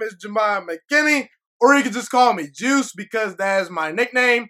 [0.00, 1.28] Name is Ghiman McKinney,
[1.60, 4.48] or you can just call me Juice because that is my nickname.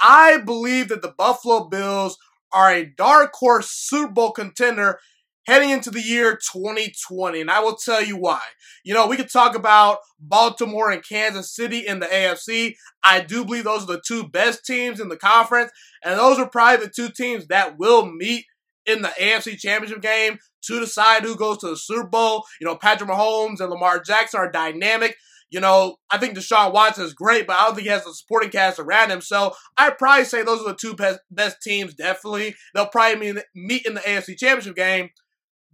[0.00, 2.16] I believe that the Buffalo Bills
[2.52, 4.98] are a dark horse Super Bowl contender
[5.46, 7.40] heading into the year 2020.
[7.40, 8.40] And I will tell you why.
[8.84, 12.76] You know, we could talk about Baltimore and Kansas City in the AFC.
[13.02, 15.72] I do believe those are the two best teams in the conference.
[16.04, 18.44] And those are probably the two teams that will meet
[18.86, 22.44] in the AFC Championship game to decide who goes to the Super Bowl.
[22.60, 25.16] You know, Patrick Mahomes and Lamar Jackson are dynamic.
[25.50, 28.14] You know, I think Deshaun Watson is great, but I don't think he has a
[28.14, 29.20] supporting cast around him.
[29.20, 32.54] So I'd probably say those are the two best, best teams, definitely.
[32.74, 35.10] They'll probably meet in the AFC Championship game.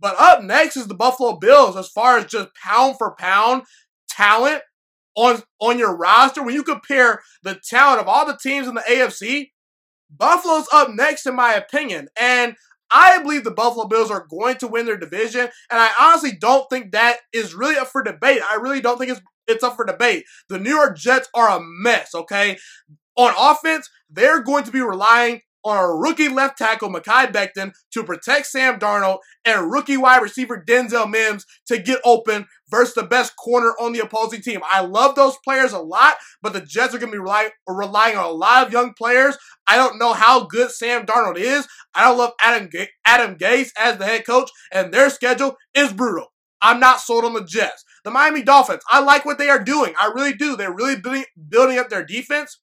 [0.00, 3.62] But up next is the Buffalo Bills as far as just pound for pound
[4.08, 4.62] talent
[5.14, 6.42] on, on your roster.
[6.42, 9.50] When you compare the talent of all the teams in the AFC,
[10.10, 12.08] Buffalo's up next, in my opinion.
[12.18, 12.56] And
[12.90, 16.68] I believe the Buffalo Bills are going to win their division, and I honestly don't
[16.70, 18.40] think that is really up for debate.
[18.48, 20.24] I really don't think it's it's up for debate.
[20.48, 22.58] The New York Jets are a mess, okay?
[23.16, 28.04] On offense, they're going to be relying on a rookie left tackle, Mekhi Becton, to
[28.04, 33.34] protect Sam Darnold, and rookie wide receiver Denzel Mims to get open versus the best
[33.36, 34.60] corner on the opposing team.
[34.68, 38.16] I love those players a lot, but the Jets are going to be relying, relying
[38.16, 39.36] on a lot of young players.
[39.66, 41.66] I don't know how good Sam Darnold is.
[41.94, 42.68] I don't love Adam,
[43.04, 46.26] Adam Gase as the head coach, and their schedule is brutal.
[46.60, 47.84] I'm not sold on the Jets.
[48.04, 49.94] The Miami Dolphins, I like what they are doing.
[49.98, 50.56] I really do.
[50.56, 52.60] They're really building, building up their defense.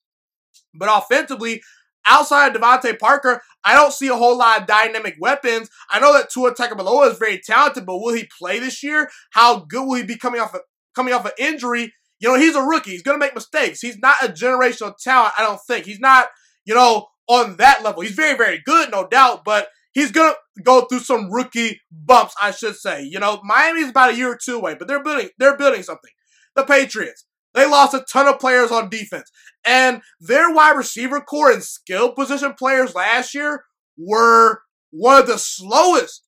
[0.74, 1.62] But offensively,
[2.06, 5.70] outside of DeVante Parker, I don't see a whole lot of dynamic weapons.
[5.90, 9.10] I know that Tua Tagovailoa is very talented, but will he play this year?
[9.32, 10.62] How good will he be coming off of,
[10.96, 11.94] coming off an injury?
[12.20, 12.92] You know, he's a rookie.
[12.92, 13.82] He's going to make mistakes.
[13.82, 15.86] He's not a generational talent, I don't think.
[15.86, 16.28] He's not,
[16.64, 18.02] you know, on that level.
[18.02, 22.36] He's very, very good, no doubt, but he's going to go through some rookie bumps,
[22.42, 23.04] I should say.
[23.04, 26.12] You know, Miami's about a year or two away, but they're building, they're building something.
[26.56, 29.32] The Patriots, they lost a ton of players on defense.
[29.66, 33.64] And their wide receiver corps and skill position players last year
[33.98, 34.62] were
[34.92, 36.24] one of the slowest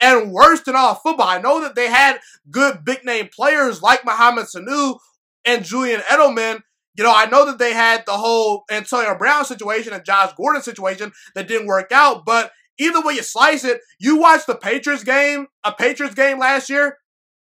[0.00, 1.28] and worst in all football.
[1.28, 2.18] I know that they had
[2.50, 4.98] good big name players like Mohamed Sanu
[5.44, 6.60] and Julian Edelman.
[6.96, 10.62] You know, I know that they had the whole Antonio Brown situation and Josh Gordon
[10.62, 15.04] situation that didn't work out, but either way you slice it, you watch the Patriots
[15.04, 16.98] game, a Patriots game last year,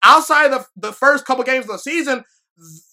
[0.04, 2.26] outside of the first couple games of the season,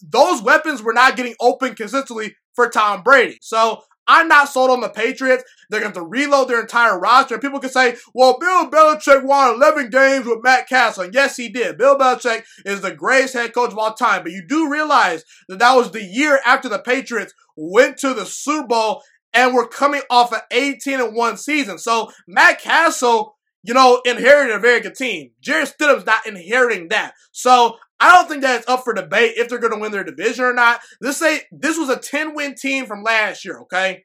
[0.03, 3.39] those weapons were not getting open consistently for Tom Brady.
[3.41, 5.45] So I'm not sold on the Patriots.
[5.69, 7.39] They're going to reload their entire roster.
[7.39, 11.05] People can say, well, Bill Belichick won 11 games with Matt Cassel.
[11.05, 11.77] And yes, he did.
[11.77, 14.23] Bill Belichick is the greatest head coach of all time.
[14.23, 18.27] But you do realize that that was the year after the Patriots went to the
[18.27, 19.03] Super Bowl
[19.35, 21.79] and were coming off an 18 and 1 season.
[21.79, 25.31] So Matt Cassel you know, inherited a very good team.
[25.41, 27.15] Jarrett Stidham's not inheriting that.
[27.33, 30.05] So I don't think that it's up for debate if they're going to win their
[30.05, 30.81] division or not.
[31.01, 34.05] This say this was a 10 win team from last year, okay?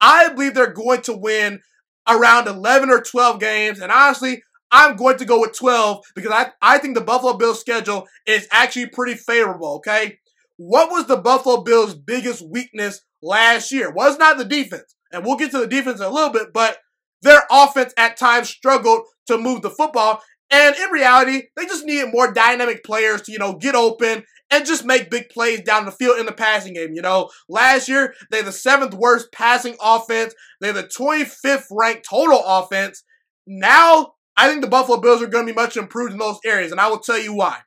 [0.00, 1.60] I believe they're going to win
[2.08, 3.80] around 11 or 12 games.
[3.80, 7.60] And honestly, I'm going to go with 12 because I, I think the Buffalo Bills
[7.60, 10.18] schedule is actually pretty favorable, okay?
[10.56, 13.90] What was the Buffalo Bills' biggest weakness last year?
[13.92, 14.94] Was not the defense.
[15.12, 16.78] And we'll get to the defense in a little bit, but
[17.22, 20.22] their offense at times struggled to move the football.
[20.50, 24.66] And in reality, they just needed more dynamic players to, you know, get open and
[24.66, 26.92] just make big plays down the field in the passing game.
[26.92, 30.34] You know, last year, they're the seventh worst passing offense.
[30.60, 33.02] They're the 25th ranked total offense.
[33.46, 36.70] Now, I think the Buffalo Bills are going to be much improved in those areas.
[36.70, 37.58] And I will tell you why.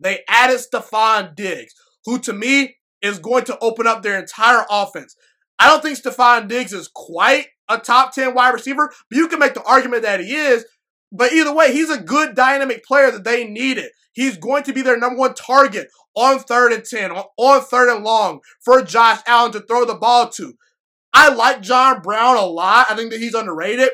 [0.00, 1.72] They added Stefon Diggs,
[2.04, 5.14] who to me is going to open up their entire offense.
[5.58, 9.38] I don't think Stefon Diggs is quite a top 10 wide receiver, but you can
[9.38, 10.64] make the argument that he is.
[11.16, 13.92] But either way, he's a good dynamic player that they needed.
[14.12, 18.04] He's going to be their number one target on third and 10, on third and
[18.04, 20.54] long for Josh Allen to throw the ball to.
[21.12, 22.86] I like John Brown a lot.
[22.90, 23.90] I think that he's underrated.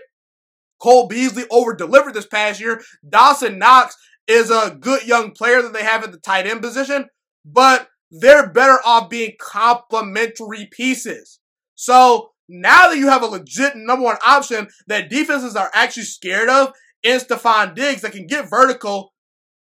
[0.81, 2.81] Cole Beasley over delivered this past year.
[3.07, 3.97] Dawson Knox
[4.27, 7.07] is a good young player that they have at the tight end position,
[7.45, 11.39] but they're better off being complementary pieces.
[11.75, 16.49] So now that you have a legit number one option that defenses are actually scared
[16.49, 19.13] of in Stefon Diggs that can get vertical,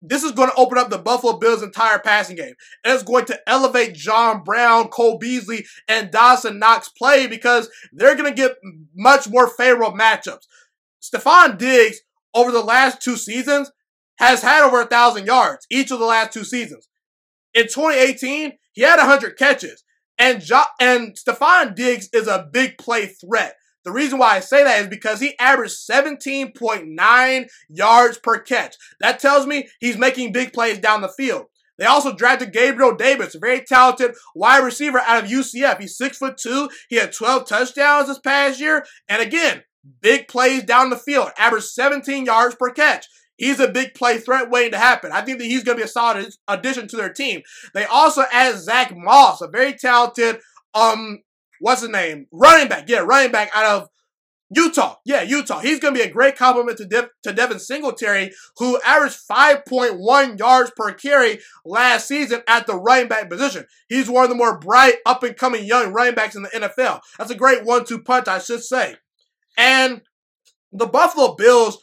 [0.02, 2.54] this is going to open up the Buffalo Bills' entire passing game.
[2.84, 8.16] And it's going to elevate John Brown, Cole Beasley, and Dawson Knox play because they're
[8.16, 8.56] going to get
[8.96, 10.46] much more favorable matchups.
[11.02, 12.00] Stefon Diggs,
[12.34, 13.72] over the last two seasons,
[14.18, 16.88] has had over a thousand yards each of the last two seasons.
[17.54, 19.84] In 2018, he had 100 catches.
[20.18, 23.56] And jo- and Stefon Diggs is a big play threat.
[23.86, 28.76] The reason why I say that is because he averaged 17.9 yards per catch.
[29.00, 31.46] That tells me he's making big plays down the field.
[31.78, 35.80] They also drafted Gabriel Davis, a very talented wide receiver out of UCF.
[35.80, 36.70] He's six foot two.
[36.90, 38.86] He had 12 touchdowns this past year.
[39.08, 39.64] And again,
[40.02, 43.08] big plays down the field, average 17 yards per catch.
[43.38, 45.14] He's a big play threat waiting to happen.
[45.14, 47.42] I think that he's going to be a solid addition to their team.
[47.74, 50.40] They also added Zach Moss, a very talented,
[50.74, 51.20] um,
[51.60, 52.28] what's his name?
[52.32, 52.86] Running back.
[52.88, 53.90] Yeah, running back out of
[54.52, 54.96] Utah.
[55.06, 55.60] Yeah, Utah.
[55.60, 60.40] He's going to be a great complement to, De- to Devin Singletary, who averaged 5.1
[60.40, 63.66] yards per carry last season at the running back position.
[63.88, 67.02] He's one of the more bright, up and coming young running backs in the NFL.
[67.18, 68.96] That's a great one two punch, I should say.
[69.58, 70.02] And
[70.72, 71.78] the Buffalo Bills,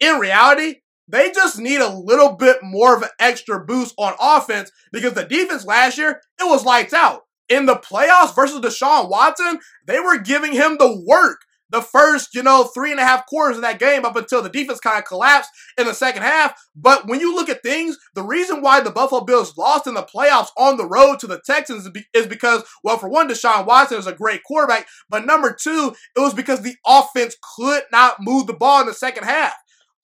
[0.00, 4.70] in reality, they just need a little bit more of an extra boost on offense
[4.92, 7.22] because the defense last year, it was lights out.
[7.48, 11.40] In the playoffs versus Deshaun Watson, they were giving him the work
[11.72, 14.50] the first, you know, three and a half quarters of that game up until the
[14.50, 16.54] defense kind of collapsed in the second half.
[16.76, 20.02] But when you look at things, the reason why the Buffalo Bills lost in the
[20.02, 24.06] playoffs on the road to the Texans is because, well, for one, Deshaun Watson is
[24.06, 24.86] a great quarterback.
[25.08, 28.94] But number two, it was because the offense could not move the ball in the
[28.94, 29.54] second half.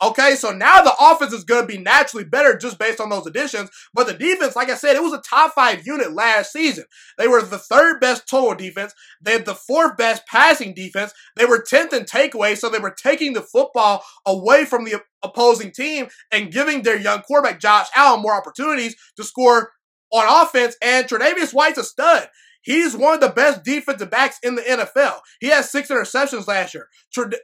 [0.01, 3.27] Okay, so now the offense is going to be naturally better just based on those
[3.27, 3.69] additions.
[3.93, 6.85] But the defense, like I said, it was a top five unit last season.
[7.17, 8.95] They were the third best total defense.
[9.21, 11.13] They had the fourth best passing defense.
[11.35, 15.73] They were 10th in takeaways, so they were taking the football away from the opposing
[15.73, 19.73] team and giving their young quarterback, Josh Allen, more opportunities to score
[20.13, 20.77] on offense.
[20.81, 22.29] And Tre'Davious White's a stud.
[22.63, 25.21] He's one of the best defensive backs in the NFL.
[25.41, 26.89] He has six interceptions last year.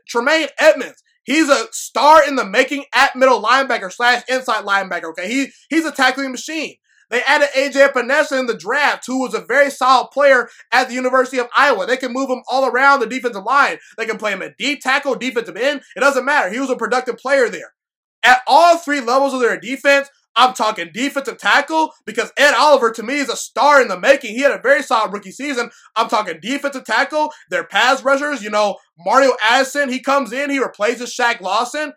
[0.06, 5.10] Tremaine Edmunds, He's a star in the making at middle linebacker slash inside linebacker.
[5.10, 6.76] Okay, he he's a tackling machine.
[7.10, 10.94] They added AJ Epenesa in the draft, who was a very solid player at the
[10.94, 11.86] University of Iowa.
[11.86, 13.78] They can move him all around the defensive line.
[13.96, 15.82] They can play him at deep tackle, defensive end.
[15.96, 16.50] It doesn't matter.
[16.50, 17.72] He was a productive player there.
[18.22, 23.02] At all three levels of their defense, I'm talking defensive tackle because Ed Oliver to
[23.02, 24.34] me is a star in the making.
[24.34, 25.70] He had a very solid rookie season.
[25.96, 30.58] I'm talking defensive tackle, their pass rushers, you know, Mario Addison, he comes in, he
[30.58, 31.92] replaces Shaq Lawson.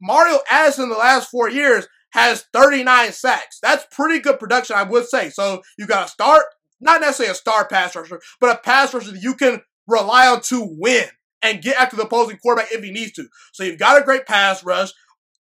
[0.00, 3.58] Mario Addison the last four years has 39 sacks.
[3.60, 5.30] That's pretty good production, I would say.
[5.30, 6.44] So you got to start,
[6.80, 10.40] not necessarily a star pass rusher, but a pass rusher that you can rely on
[10.42, 11.06] to win
[11.42, 13.26] and get after the opposing quarterback if he needs to.
[13.52, 14.90] So you've got a great pass rush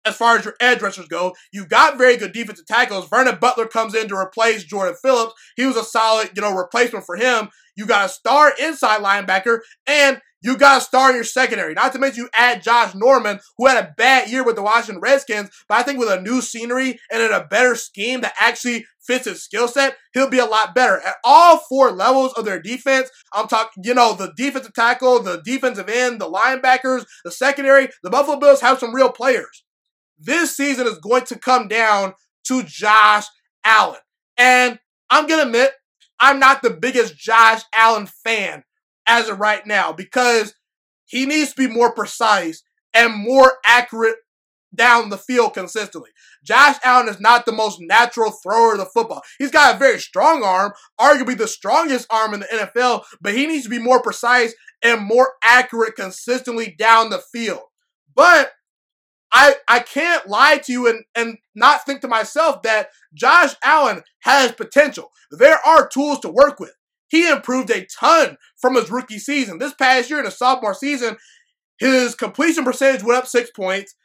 [0.10, 1.34] as far as your edge rushers go.
[1.54, 3.08] You got very good defensive tackles.
[3.08, 5.34] Vernon Butler comes in to replace Jordan Phillips.
[5.56, 7.50] He was a solid, you know, replacement for him.
[7.76, 11.74] You got a star inside linebacker, and you got a star in your secondary.
[11.74, 15.02] Not to mention you add Josh Norman, who had a bad year with the Washington
[15.02, 18.86] Redskins, but I think with a new scenery and in a better scheme that actually
[19.06, 21.00] fits his skill set, he'll be a lot better.
[21.02, 25.42] At all four levels of their defense, I'm talking, you know, the defensive tackle, the
[25.44, 29.64] defensive end, the linebackers, the secondary, the Buffalo Bills have some real players
[30.20, 32.14] this season is going to come down
[32.46, 33.26] to Josh
[33.64, 34.00] Allen.
[34.38, 34.80] And
[35.10, 35.72] I'm going to admit,
[36.20, 38.64] I'm not the biggest Josh Allen fan
[39.08, 40.54] as of right now because
[41.06, 42.64] he needs to be more precise
[42.94, 44.18] and more accurate
[44.76, 46.10] down the field consistently.
[46.44, 49.22] Josh Allen is not the most natural thrower of the football.
[49.40, 53.48] He's got a very strong arm, arguably the strongest arm in the NFL, but he
[53.48, 57.62] needs to be more precise and more accurate consistently down the field.
[58.16, 58.52] But
[59.32, 64.02] I, I can't lie to you and, and not think to myself that Josh Allen
[64.22, 65.12] has potential.
[65.32, 66.74] There are tools to work with.
[67.10, 69.58] He improved a ton from his rookie season.
[69.58, 71.18] This past year in the sophomore season,
[71.80, 73.96] his completion percentage went up six points.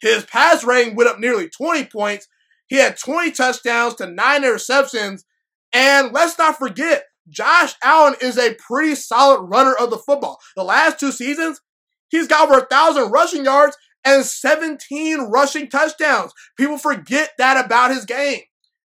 [0.00, 2.28] His pass rating went up nearly 20 points.
[2.66, 5.24] He had 20 touchdowns to nine interceptions.
[5.72, 10.38] And let's not forget, Josh Allen is a pretty solid runner of the football.
[10.56, 11.60] The last two seasons,
[12.08, 16.32] he's got over a thousand rushing yards and 17 rushing touchdowns.
[16.56, 18.40] People forget that about his game.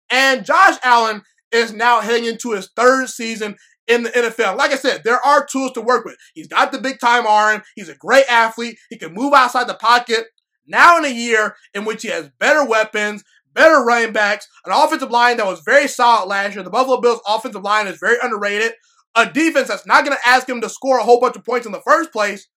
[0.09, 3.55] And Josh Allen is now heading into his third season
[3.87, 4.57] in the NFL.
[4.57, 6.15] Like I said, there are tools to work with.
[6.33, 7.61] He's got the big time arm.
[7.75, 8.77] He's a great athlete.
[8.89, 10.25] He can move outside the pocket.
[10.67, 15.11] Now in a year in which he has better weapons, better running backs, an offensive
[15.11, 16.63] line that was very solid last year.
[16.63, 18.73] The Buffalo Bills offensive line is very underrated.
[19.15, 21.65] A defense that's not going to ask him to score a whole bunch of points
[21.65, 22.47] in the first place.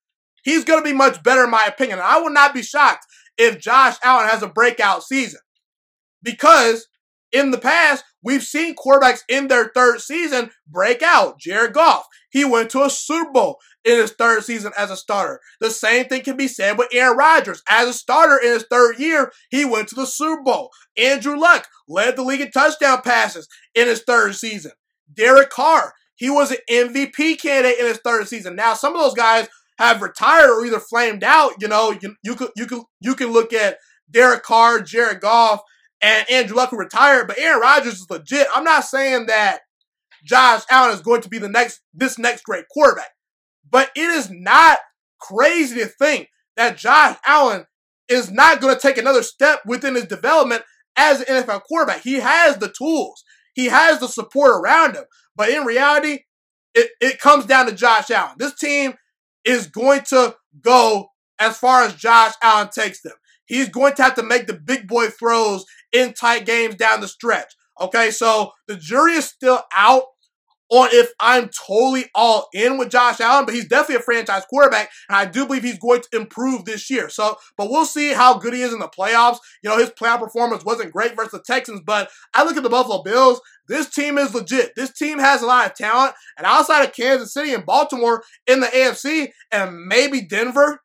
[0.43, 2.01] He's going to be much better, in my opinion.
[2.03, 5.41] I will not be shocked if Josh Allen has a breakout season
[6.23, 6.89] because
[7.33, 11.39] in the past, we've seen quarterbacks in their third season break out.
[11.39, 15.41] Jared Goff, he went to a Super Bowl in his third season as a starter.
[15.61, 17.63] The same thing can be said with Aaron Rodgers.
[17.69, 20.71] As a starter in his third year, he went to the Super Bowl.
[20.97, 24.73] Andrew Luck led the league in touchdown passes in his third season.
[25.13, 28.57] Derek Carr, he was an MVP candidate in his third season.
[28.57, 32.35] Now, some of those guys have retired or either flamed out, you know, you, you
[32.35, 33.79] could you could you can look at
[34.11, 35.61] Derek Carr, Jared Goff,
[36.01, 38.47] and Andrew Luck who retired, but Aaron Rodgers is legit.
[38.55, 39.61] I'm not saying that
[40.25, 43.11] Josh Allen is going to be the next this next great quarterback,
[43.71, 44.79] but it is not
[45.21, 47.65] crazy to think that Josh Allen
[48.09, 50.63] is not going to take another step within his development
[50.97, 52.03] as an NFL quarterback.
[52.03, 53.23] He has the tools.
[53.55, 55.05] He has the support around him.
[55.37, 56.21] But in reality,
[56.75, 58.37] it, it comes down to Josh Allen.
[58.39, 58.95] This team
[59.45, 63.15] is going to go as far as Josh Allen takes them.
[63.47, 67.09] He's going to have to make the big boy throws in tight games down the
[67.09, 67.55] stretch.
[67.81, 70.03] Okay, so the jury is still out
[70.71, 74.91] on if I'm totally all in with Josh Allen, but he's definitely a franchise quarterback,
[75.09, 77.09] and I do believe he's going to improve this year.
[77.09, 79.39] So, but we'll see how good he is in the playoffs.
[79.63, 82.69] You know, his playoff performance wasn't great versus the Texans, but I look at the
[82.69, 83.41] Buffalo Bills.
[83.67, 84.73] This team is legit.
[84.77, 88.61] This team has a lot of talent, and outside of Kansas City and Baltimore in
[88.61, 90.83] the AFC, and maybe Denver,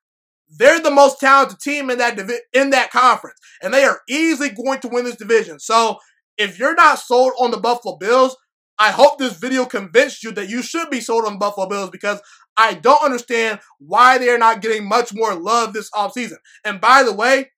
[0.49, 4.49] they're the most talented team in that divi- in that conference, and they are easily
[4.49, 5.59] going to win this division.
[5.59, 5.97] So,
[6.37, 8.35] if you're not sold on the Buffalo Bills,
[8.79, 12.21] I hope this video convinced you that you should be sold on Buffalo Bills because
[12.57, 16.37] I don't understand why they are not getting much more love this offseason.
[16.65, 17.51] And by the way,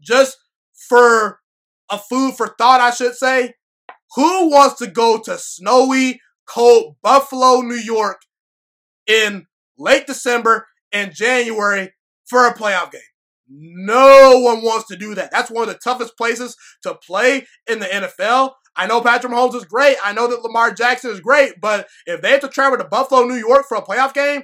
[0.00, 0.36] just
[0.88, 1.40] for
[1.90, 3.54] a food for thought, I should say,
[4.14, 8.20] who wants to go to snowy, cold Buffalo, New York
[9.06, 9.46] in
[9.78, 11.92] late December and January
[12.28, 13.00] for a playoff game?
[13.48, 15.30] No one wants to do that.
[15.30, 18.52] That's one of the toughest places to play in the NFL.
[18.74, 19.96] I know Patrick Mahomes is great.
[20.04, 23.24] I know that Lamar Jackson is great, but if they have to travel to Buffalo,
[23.24, 24.42] New York for a playoff game,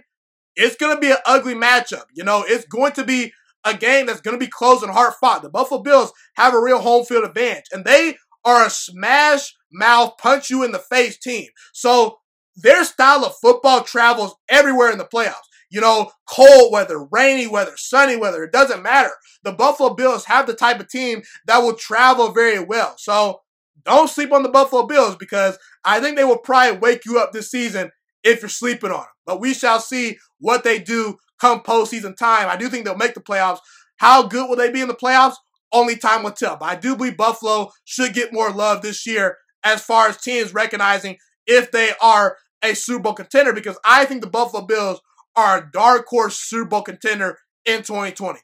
[0.56, 2.04] it's going to be an ugly matchup.
[2.14, 3.32] You know, it's going to be
[3.64, 5.42] a game that's going to be close and hard fought.
[5.42, 10.14] The Buffalo Bills have a real home field advantage, and they are a smash mouth,
[10.18, 11.48] punch you in the face team.
[11.72, 12.18] So
[12.56, 15.48] their style of football travels everywhere in the playoffs.
[15.72, 19.10] You know, cold weather, rainy weather, sunny weather, it doesn't matter.
[19.42, 22.94] The Buffalo Bills have the type of team that will travel very well.
[22.98, 23.40] So
[23.84, 27.32] don't sleep on the Buffalo Bills because I think they will probably wake you up
[27.32, 27.90] this season
[28.22, 29.06] if you're sleeping on them.
[29.24, 32.50] But we shall see what they do come postseason time.
[32.50, 33.60] I do think they'll make the playoffs.
[33.96, 35.36] How good will they be in the playoffs?
[35.72, 36.58] Only time will tell.
[36.58, 40.52] But I do believe Buffalo should get more love this year as far as teams
[40.52, 45.00] recognizing if they are a Super Bowl contender because I think the Buffalo Bills
[45.36, 48.40] are a dark horse Super Bowl contender in 2020.